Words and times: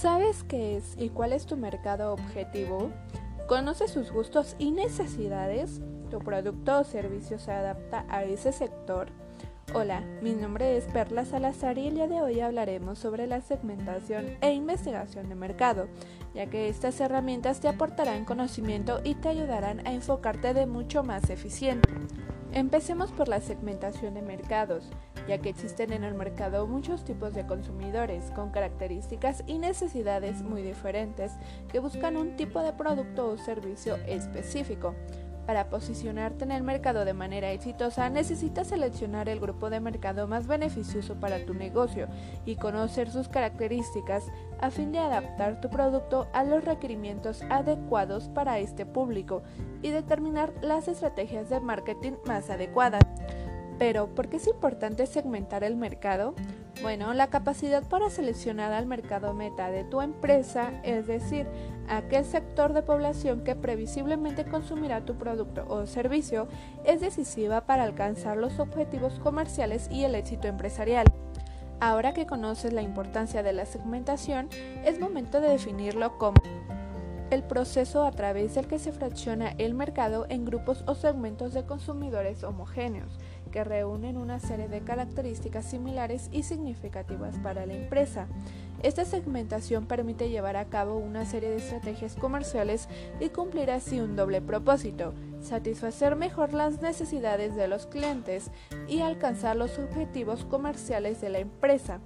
¿Sabes 0.00 0.44
qué 0.44 0.78
es 0.78 0.94
y 0.96 1.10
cuál 1.10 1.34
es 1.34 1.44
tu 1.44 1.58
mercado 1.58 2.14
objetivo? 2.14 2.90
¿Conoces 3.46 3.90
sus 3.90 4.10
gustos 4.10 4.56
y 4.58 4.70
necesidades? 4.70 5.82
¿Tu 6.10 6.20
producto 6.20 6.78
o 6.80 6.84
servicio 6.84 7.38
se 7.38 7.52
adapta 7.52 8.06
a 8.08 8.24
ese 8.24 8.50
sector? 8.50 9.08
Hola, 9.74 10.00
mi 10.22 10.32
nombre 10.32 10.78
es 10.78 10.84
Perla 10.84 11.26
Salazar 11.26 11.76
y 11.76 11.88
el 11.88 11.96
día 11.96 12.08
de 12.08 12.22
hoy 12.22 12.40
hablaremos 12.40 12.98
sobre 12.98 13.26
la 13.26 13.42
segmentación 13.42 14.38
e 14.40 14.54
investigación 14.54 15.28
de 15.28 15.34
mercado, 15.34 15.86
ya 16.32 16.46
que 16.46 16.70
estas 16.70 16.98
herramientas 16.98 17.60
te 17.60 17.68
aportarán 17.68 18.24
conocimiento 18.24 19.02
y 19.04 19.16
te 19.16 19.28
ayudarán 19.28 19.86
a 19.86 19.92
enfocarte 19.92 20.54
de 20.54 20.64
mucho 20.64 21.02
más 21.02 21.28
eficiente. 21.28 21.90
Empecemos 22.52 23.12
por 23.12 23.28
la 23.28 23.40
segmentación 23.40 24.14
de 24.14 24.22
mercados, 24.22 24.90
ya 25.28 25.38
que 25.38 25.50
existen 25.50 25.92
en 25.92 26.02
el 26.02 26.14
mercado 26.14 26.66
muchos 26.66 27.04
tipos 27.04 27.32
de 27.32 27.46
consumidores 27.46 28.32
con 28.32 28.50
características 28.50 29.44
y 29.46 29.58
necesidades 29.58 30.42
muy 30.42 30.62
diferentes 30.62 31.32
que 31.70 31.78
buscan 31.78 32.16
un 32.16 32.34
tipo 32.36 32.60
de 32.60 32.72
producto 32.72 33.28
o 33.28 33.38
servicio 33.38 33.96
específico. 34.06 34.96
Para 35.50 35.68
posicionarte 35.68 36.44
en 36.44 36.52
el 36.52 36.62
mercado 36.62 37.04
de 37.04 37.12
manera 37.12 37.50
exitosa 37.50 38.08
necesitas 38.08 38.68
seleccionar 38.68 39.28
el 39.28 39.40
grupo 39.40 39.68
de 39.68 39.80
mercado 39.80 40.28
más 40.28 40.46
beneficioso 40.46 41.16
para 41.16 41.44
tu 41.44 41.54
negocio 41.54 42.06
y 42.44 42.54
conocer 42.54 43.10
sus 43.10 43.28
características 43.28 44.28
a 44.60 44.70
fin 44.70 44.92
de 44.92 45.00
adaptar 45.00 45.60
tu 45.60 45.68
producto 45.68 46.28
a 46.34 46.44
los 46.44 46.64
requerimientos 46.64 47.42
adecuados 47.50 48.28
para 48.28 48.60
este 48.60 48.86
público 48.86 49.42
y 49.82 49.90
determinar 49.90 50.52
las 50.62 50.86
estrategias 50.86 51.50
de 51.50 51.58
marketing 51.58 52.12
más 52.26 52.48
adecuadas. 52.48 53.02
Pero, 53.76 54.06
¿por 54.14 54.28
qué 54.28 54.36
es 54.36 54.46
importante 54.46 55.04
segmentar 55.06 55.64
el 55.64 55.74
mercado? 55.74 56.36
Bueno, 56.82 57.12
la 57.12 57.26
capacidad 57.26 57.82
para 57.86 58.08
seleccionar 58.08 58.72
al 58.72 58.86
mercado 58.86 59.34
meta 59.34 59.70
de 59.70 59.84
tu 59.84 60.00
empresa, 60.00 60.80
es 60.82 61.06
decir, 61.06 61.46
aquel 61.88 62.24
sector 62.24 62.72
de 62.72 62.80
población 62.80 63.44
que 63.44 63.54
previsiblemente 63.54 64.46
consumirá 64.46 65.04
tu 65.04 65.16
producto 65.16 65.66
o 65.68 65.86
servicio, 65.86 66.48
es 66.84 67.02
decisiva 67.02 67.66
para 67.66 67.82
alcanzar 67.82 68.38
los 68.38 68.58
objetivos 68.58 69.18
comerciales 69.18 69.88
y 69.90 70.04
el 70.04 70.14
éxito 70.14 70.48
empresarial. 70.48 71.04
Ahora 71.80 72.14
que 72.14 72.26
conoces 72.26 72.72
la 72.72 72.82
importancia 72.82 73.42
de 73.42 73.52
la 73.52 73.66
segmentación, 73.66 74.48
es 74.82 74.98
momento 74.98 75.42
de 75.42 75.50
definirlo 75.50 76.16
como 76.16 76.40
el 77.30 77.42
proceso 77.42 78.04
a 78.04 78.10
través 78.10 78.54
del 78.54 78.66
que 78.66 78.78
se 78.78 78.92
fracciona 78.92 79.54
el 79.58 79.74
mercado 79.74 80.26
en 80.30 80.46
grupos 80.46 80.82
o 80.86 80.94
segmentos 80.94 81.52
de 81.52 81.64
consumidores 81.64 82.42
homogéneos 82.42 83.18
que 83.50 83.64
reúnen 83.64 84.16
una 84.16 84.38
serie 84.40 84.68
de 84.68 84.80
características 84.80 85.64
similares 85.64 86.28
y 86.32 86.42
significativas 86.42 87.36
para 87.38 87.66
la 87.66 87.74
empresa. 87.74 88.26
Esta 88.82 89.04
segmentación 89.04 89.86
permite 89.86 90.30
llevar 90.30 90.56
a 90.56 90.64
cabo 90.64 90.96
una 90.96 91.26
serie 91.26 91.50
de 91.50 91.56
estrategias 91.56 92.14
comerciales 92.14 92.88
y 93.20 93.28
cumplir 93.28 93.70
así 93.70 94.00
un 94.00 94.16
doble 94.16 94.40
propósito, 94.40 95.12
satisfacer 95.42 96.16
mejor 96.16 96.54
las 96.54 96.80
necesidades 96.80 97.54
de 97.56 97.68
los 97.68 97.86
clientes 97.86 98.50
y 98.88 99.00
alcanzar 99.00 99.56
los 99.56 99.78
objetivos 99.78 100.44
comerciales 100.44 101.20
de 101.20 101.28
la 101.28 101.40
empresa. 101.40 102.00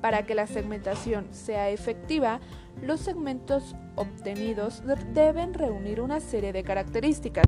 Para 0.00 0.24
que 0.24 0.34
la 0.34 0.46
segmentación 0.46 1.26
sea 1.32 1.70
efectiva, 1.70 2.40
los 2.82 3.00
segmentos 3.00 3.74
obtenidos 3.96 4.82
deben 5.12 5.54
reunir 5.54 6.00
una 6.00 6.20
serie 6.20 6.52
de 6.52 6.62
características. 6.62 7.46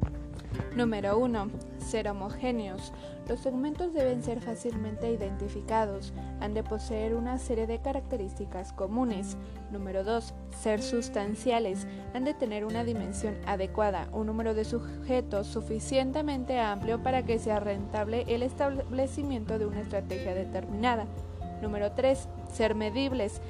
Número 0.76 1.18
1. 1.18 1.50
Ser 1.78 2.08
homogéneos. 2.08 2.92
Los 3.28 3.40
segmentos 3.40 3.92
deben 3.92 4.22
ser 4.22 4.40
fácilmente 4.40 5.10
identificados. 5.10 6.12
Han 6.40 6.54
de 6.54 6.62
poseer 6.62 7.14
una 7.14 7.38
serie 7.38 7.66
de 7.66 7.80
características 7.80 8.72
comunes. 8.72 9.36
Número 9.70 10.04
2. 10.04 10.34
Ser 10.60 10.82
sustanciales. 10.82 11.86
Han 12.14 12.24
de 12.24 12.34
tener 12.34 12.64
una 12.64 12.84
dimensión 12.84 13.36
adecuada, 13.46 14.08
un 14.12 14.26
número 14.26 14.54
de 14.54 14.64
sujetos 14.64 15.46
suficientemente 15.46 16.58
amplio 16.58 17.02
para 17.02 17.24
que 17.24 17.38
sea 17.38 17.60
rentable 17.60 18.24
el 18.28 18.42
establecimiento 18.42 19.58
de 19.58 19.66
una 19.66 19.80
estrategia 19.80 20.34
determinada. 20.34 21.06
Número 21.62 21.92
3. 21.92 22.28
Ser 22.52 22.74
medibles. 22.74 23.40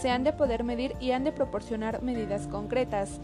Se 0.00 0.10
han 0.10 0.24
de 0.24 0.32
poder 0.32 0.64
medir 0.64 0.94
y 1.00 1.10
han 1.10 1.24
de 1.24 1.32
proporcionar 1.32 2.02
medidas 2.02 2.46
concretas. 2.46 3.20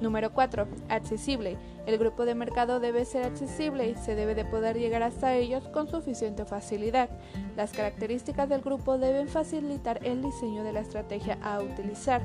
Número 0.00 0.32
4. 0.32 0.66
Accesible. 0.88 1.56
El 1.86 1.98
grupo 1.98 2.24
de 2.24 2.34
mercado 2.34 2.80
debe 2.80 3.04
ser 3.04 3.24
accesible 3.24 3.88
y 3.88 3.94
se 3.94 4.14
debe 4.14 4.34
de 4.34 4.44
poder 4.44 4.78
llegar 4.78 5.02
hasta 5.02 5.34
ellos 5.34 5.68
con 5.68 5.88
suficiente 5.88 6.44
facilidad. 6.44 7.10
Las 7.56 7.72
características 7.72 8.48
del 8.48 8.62
grupo 8.62 8.98
deben 8.98 9.28
facilitar 9.28 10.00
el 10.04 10.22
diseño 10.22 10.64
de 10.64 10.72
la 10.72 10.80
estrategia 10.80 11.38
a 11.42 11.60
utilizar. 11.60 12.22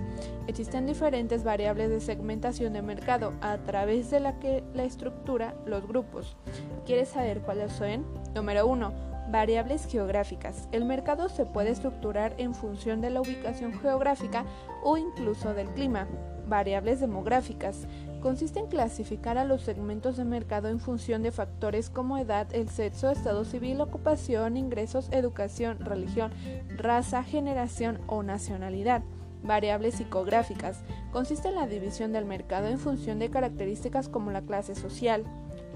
Existen 0.47 0.85
diferentes 0.85 1.44
variables 1.44 1.90
de 1.90 2.00
segmentación 2.00 2.74
de 2.74 2.81
mercado 2.81 3.34
a 3.41 3.58
través 3.58 4.09
de 4.12 4.19
la 4.19 4.40
que 4.40 4.63
la 4.74 4.84
estructura 4.84 5.56
los 5.66 5.88
grupos. 5.88 6.38
¿Quieres 6.85 7.09
saber 7.09 7.41
cuáles 7.41 7.72
son? 7.74 8.06
Número 8.34 8.66
1. 8.66 9.09
Variables 9.31 9.85
geográficas. 9.85 10.67
El 10.72 10.85
mercado 10.85 11.29
se 11.29 11.45
puede 11.45 11.69
estructurar 11.69 12.34
en 12.38 12.56
función 12.56 13.00
de 13.00 13.12
la 13.12 13.22
ubicación 13.22 13.73
geográfica 13.79 14.44
o 14.84 14.97
incluso 14.97 15.53
del 15.53 15.67
clima 15.69 16.07
variables 16.50 17.00
demográficas. 17.00 17.88
Consiste 18.22 18.59
en 18.59 18.67
clasificar 18.67 19.38
a 19.38 19.45
los 19.45 19.62
segmentos 19.62 20.17
de 20.17 20.25
mercado 20.25 20.67
en 20.67 20.79
función 20.79 21.22
de 21.22 21.31
factores 21.31 21.90
como 21.90 22.17
edad, 22.17 22.47
el 22.53 22.69
sexo, 22.69 23.12
estado 23.12 23.45
civil, 23.45 23.79
ocupación, 23.79 24.57
ingresos, 24.57 25.07
educación, 25.12 25.79
religión, 25.79 26.31
raza, 26.75 27.23
generación 27.23 28.00
o 28.07 28.23
nacionalidad. 28.23 29.03
Variables 29.41 29.96
psicográficas. 29.96 30.81
Consiste 31.13 31.47
en 31.47 31.56
la 31.56 31.67
división 31.67 32.11
del 32.11 32.25
mercado 32.25 32.67
en 32.67 32.78
función 32.78 33.19
de 33.19 33.29
características 33.29 34.09
como 34.09 34.31
la 34.31 34.41
clase 34.41 34.75
social, 34.75 35.23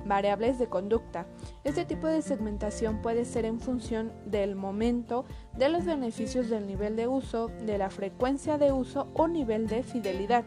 variables 0.06 0.60
de 0.60 0.68
conducta. 0.68 1.26
Este 1.64 1.86
tipo 1.86 2.08
de 2.08 2.22
segmentación 2.22 3.02
puede 3.02 3.26
ser 3.26 3.46
en 3.46 3.60
función 3.60 4.12
del 4.26 4.56
momento, 4.56 5.26
de 5.58 5.70
los 5.70 5.86
beneficios 5.86 6.50
del 6.50 6.68
nivel 6.68 6.96
de 6.96 7.08
uso, 7.08 7.50
de 7.66 7.78
la 7.78 7.90
frecuencia 7.90 8.58
de 8.58 8.72
uso 8.72 9.08
o 9.14 9.28
nivel 9.28 9.68
de 9.68 9.84
fidelidad. 9.84 10.44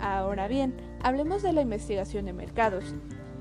Ahora 0.00 0.48
bien, 0.48 0.74
hablemos 1.02 1.42
de 1.42 1.52
la 1.52 1.62
investigación 1.62 2.26
de 2.26 2.32
mercados, 2.32 2.94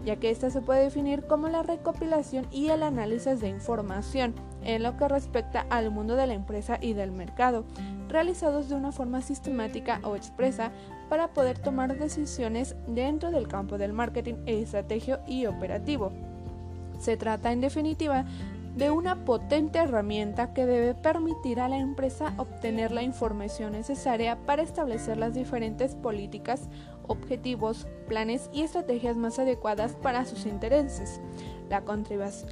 ya 0.06 0.18
que 0.18 0.30
esta 0.30 0.50
se 0.50 0.62
puede 0.62 0.84
definir 0.84 1.26
como 1.26 1.48
la 1.48 1.64
recopilación 1.64 2.48
y 2.52 2.70
el 2.70 2.84
análisis 2.84 3.40
de 3.40 3.50
información 3.50 4.36
en 4.64 4.84
lo 4.84 4.98
que 4.98 5.08
respecta 5.08 5.66
al 5.70 5.92
mundo 5.92 6.16
de 6.16 6.28
la 6.28 6.34
empresa 6.34 6.78
y 6.80 6.94
del 6.94 7.12
mercado, 7.12 7.66
realizados 8.08 8.70
de 8.70 8.76
una 8.76 8.92
forma 8.92 9.22
sistemática 9.22 10.00
o 10.04 10.16
expresa 10.16 10.72
para 11.10 11.30
poder 11.30 11.60
tomar 11.60 11.98
decisiones 11.98 12.76
dentro 12.88 13.32
del 13.32 13.48
campo 13.48 13.78
del 13.78 13.94
marketing, 13.94 14.36
estrategio 14.46 15.20
y 15.28 15.46
operativo. 15.46 16.12
Se 17.00 17.18
trata, 17.18 17.52
en 17.52 17.62
definitiva, 17.62 18.26
de 18.76 18.92
una 18.92 19.24
potente 19.24 19.80
herramienta 19.80 20.54
que 20.54 20.66
debe 20.66 20.96
permitir 20.96 21.62
a 21.62 21.70
la 21.70 21.78
empresa 21.78 22.34
obtener 22.38 22.92
la 22.92 23.04
información 23.04 23.72
necesaria 23.72 24.38
para 24.46 24.64
establecer 24.64 25.18
las 25.18 25.34
diferentes 25.34 25.96
políticas, 25.96 26.68
objetivos, 27.08 27.88
planes 28.08 28.50
y 28.52 28.64
estrategias 28.64 29.16
más 29.16 29.40
adecuadas 29.40 29.96
para 29.96 30.26
sus 30.26 30.46
intereses. 30.46 31.22
La, 31.70 31.84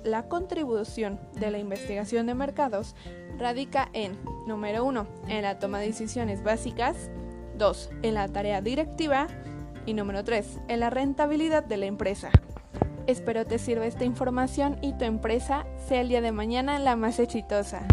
la 0.03 0.28
contribución 0.28 1.19
de 1.40 1.51
la 1.51 1.59
investigación 1.59 2.25
de 2.25 2.35
mercados 2.35 2.96
radica 3.38 3.90
en, 3.94 4.18
número 4.47 4.84
1, 4.85 5.07
en 5.28 5.41
la 5.44 5.59
toma 5.59 5.79
de 5.79 5.88
decisiones 5.88 6.44
básicas, 6.44 7.09
2. 7.57 7.90
En 8.01 8.13
la 8.16 8.28
tarea 8.28 8.62
directiva. 8.62 9.28
Y 9.85 9.94
número 9.94 10.24
3. 10.24 10.59
En 10.69 10.79
la 10.79 10.90
rentabilidad 10.90 11.63
de 11.63 11.78
la 11.78 11.85
empresa. 11.85 12.31
Espero 13.06 13.46
te 13.46 13.59
sirva 13.59 13.85
esta 13.85 14.06
información 14.06 14.78
y 14.81 14.94
tu 14.94 15.03
empresa 15.03 15.66
sea 15.88 16.01
el 16.01 16.07
día 16.07 16.22
de 16.22 16.31
mañana 16.31 16.80
la 16.80 16.95
más 16.95 17.19
exitosa. 17.19 17.85